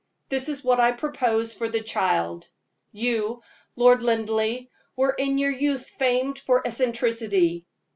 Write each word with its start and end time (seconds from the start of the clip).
This 0.29 0.49
is 0.49 0.63
what 0.63 0.79
I 0.79 0.93
propose 0.93 1.53
for 1.53 1.69
the 1.69 1.79
child: 1.79 2.49
You, 2.91 3.35
my 3.37 3.37
Lord 3.75 4.01
Linleigh, 4.01 4.65
were 4.95 5.11
in 5.13 5.37
your 5.37 5.51
youth 5.51 5.85
famed 5.89 6.39
for 6.39 6.65
eccentricity. 6.65 7.67